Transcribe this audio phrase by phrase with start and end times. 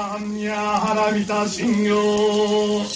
[0.00, 2.86] かんや花見た信用本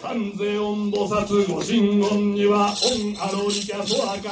[0.00, 2.86] 観世音菩薩ご神言には御
[3.22, 4.30] アロリキャソアか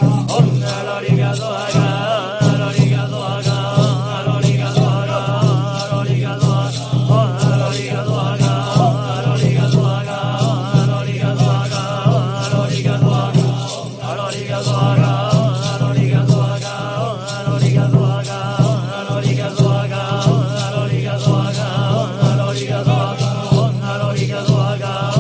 [24.78, 25.15] ら聖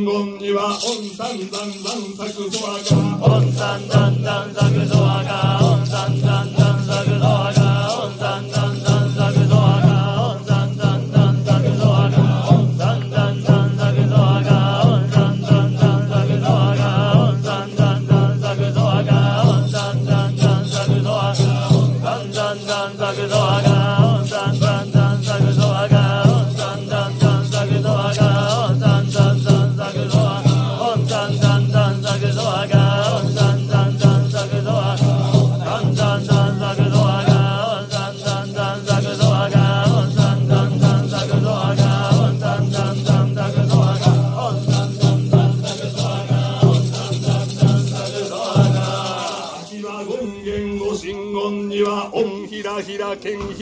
[0.00, 0.78] 薩ご神言には御
[1.14, 2.32] 三山山作
[4.88, 5.59] ソアか「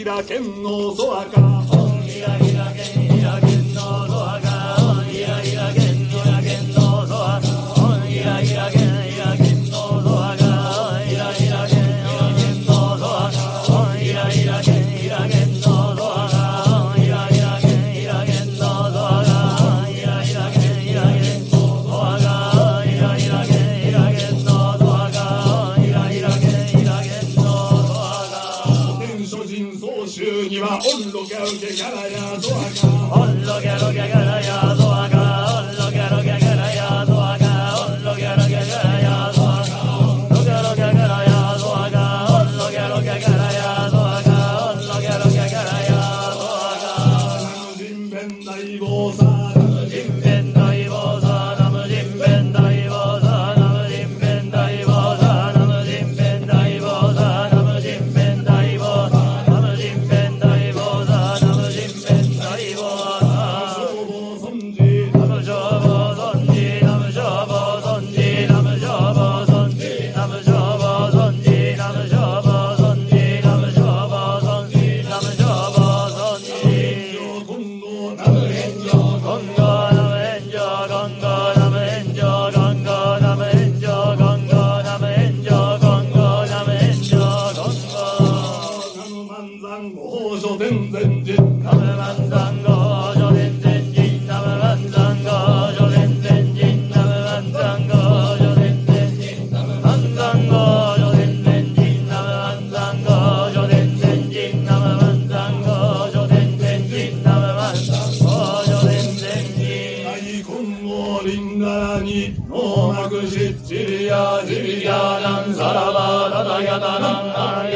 [0.05, 2.58] 開けんの空から開
[30.59, 32.89] iba un lugar que gana ya su acá.
[33.15, 33.47] Un
[33.93, 34.88] que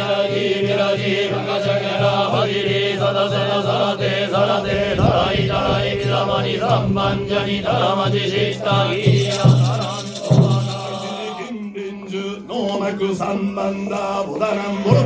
[0.08, 4.96] ラジ、ラジ、ラガジャガラ、ハギリ、サダセラ、サダテ、サダテ。
[4.96, 5.98] ラライ、ラライ。
[5.98, 9.26] ビザマニ、サンマンジャニ、タラマジシスタギ。
[9.26, 15.00] ヤナラン、オオナク、ギンビンジュノーマクサンマンダーボダランボロ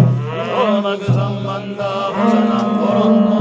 [3.32, 3.35] ン。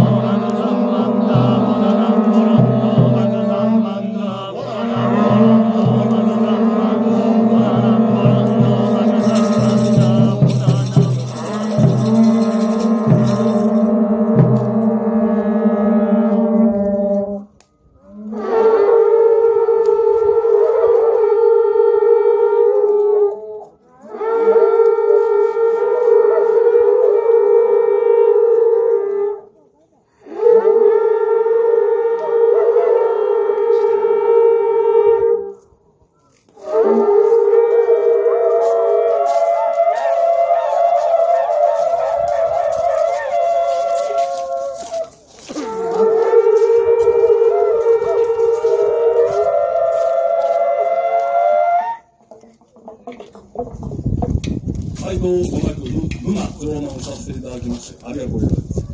[55.26, 55.82] 斉藤ご楽
[56.22, 58.86] 無馬プロナをさせていただきましてありがとうございます。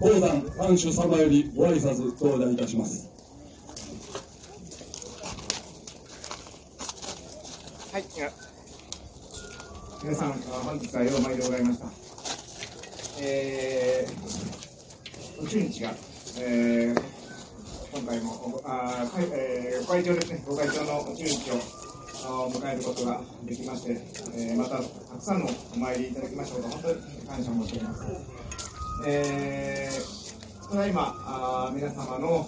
[0.00, 3.10] 宝山藩主様よりご挨拶頂戴いたします。
[7.92, 8.04] はい、
[10.02, 11.86] 皆さん、本日はようまいでございました。
[13.20, 15.92] えー、宇宙日が、
[16.40, 17.02] えー、
[17.92, 21.77] 今回も、あーはいえー、ご会長ですね、ご会長の宇宙日を
[22.26, 24.00] 迎えることができまして、
[24.34, 28.04] え、またたくさんのお参りいただきましたこと、本当に感謝申し上げます。
[29.06, 32.44] えー、ただいま、皆様の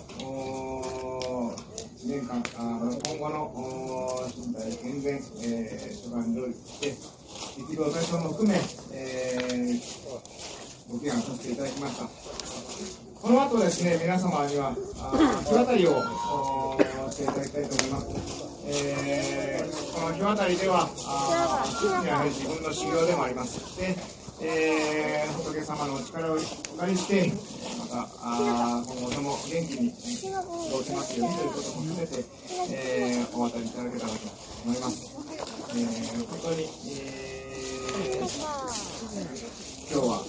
[2.00, 6.94] 1年間、あ今後の身体健全、えー、所管にして、
[7.60, 8.58] 疫病対象も含め、
[8.92, 9.80] えー、
[10.90, 12.08] ご祈願させていただきました。
[13.20, 16.02] この後ですね、皆様には、あー日渡りを
[17.06, 18.49] おしていただきたいと思います。
[18.66, 21.64] えー、この日渡りでは、あ
[22.28, 23.76] 自分の修行でもあります。
[23.78, 23.96] で、
[24.42, 27.32] えー、仏様のお力をお借りして、
[27.78, 29.96] また、あ今後とも元気に過
[30.72, 32.24] ごせますようにということも含めて、
[32.70, 34.18] えー、お渡りいただけたらと
[34.64, 35.16] 思います。
[35.70, 38.28] えー、本当に、えー、
[39.92, 40.24] 今日は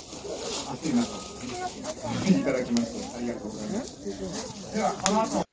[0.74, 1.04] 暑い中、
[2.40, 4.74] いただきまして、ありがとうございます。
[4.74, 5.51] では、この後、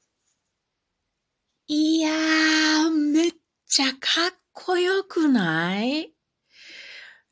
[3.78, 3.98] ちゃか
[4.34, 6.12] っこよくない？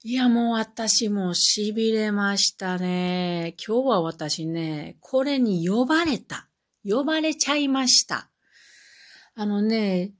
[0.04, 3.56] いや、もう私も痺れましたね。
[3.66, 6.48] 今日は私ね、これに呼ばれた。
[6.88, 8.30] 呼ばれちゃいました。
[9.34, 10.12] あのね、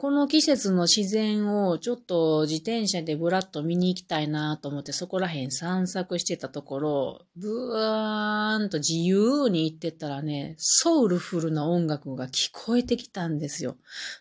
[0.00, 13.74] この季節の自然をちょっと自転車でブラッと見に行きたいなと思ってそこら辺散策してたところ、ブーンと自由に行ってたらね、ソウルフルな音楽が聞こえてきたんですよ。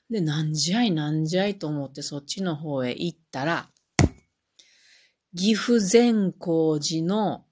[0.10, 3.70] で、なんじゃいなんじゃいと思ってそっちの方へ行ったら、
[5.36, 7.46] 岐阜善光寺の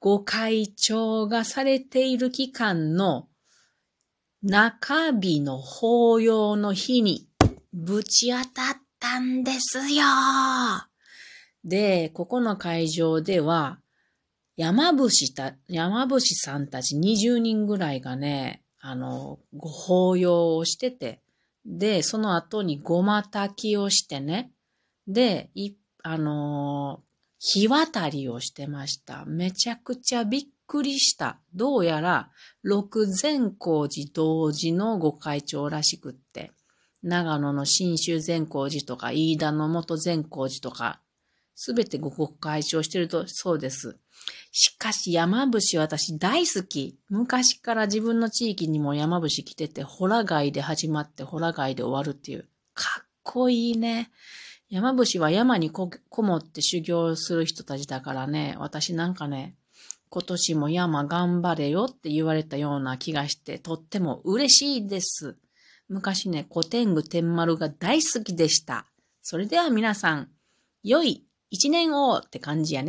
[0.00, 3.28] ご会長がされている期間の
[4.42, 7.29] 中日の法要の日に
[7.72, 10.04] ぶち当たったんですよ。
[11.64, 13.80] で、ここの会場では、
[14.56, 21.22] 山伏た、山伏さんたち20人ぐらいがね、あの、ご法要をしてて、
[21.64, 24.52] で、その後にごま炊きをしてね、
[25.06, 27.02] で、い、あの
[27.38, 29.24] 日渡りをしてました。
[29.26, 31.38] めちゃくちゃびっくりした。
[31.54, 32.30] どうやら、
[32.62, 36.52] 六善光寺同時のご会長らしくって、
[37.02, 41.00] 長野の新州善光寺とか、飯田の元善光寺とか、
[41.54, 43.98] すべてごご会長してると、そうです。
[44.52, 46.98] しかし山伏私大好き。
[47.08, 52.48] 昔から自分の地域にも山伏来てて、ホラ街で始まってホラ街で終わるっていう。
[52.74, 54.10] かっこいいね。
[54.68, 59.56] 山伏は山にここもって修行する人たちだからね、私なんかね、
[60.10, 65.36] 今年も山頑張れよって言われたような気がして、とっても嬉しいです。
[65.90, 68.86] 昔ね、古天狗天丸が大好きでした。
[69.22, 70.28] それでは皆さん、
[70.84, 72.88] 良い一年をって感じやね。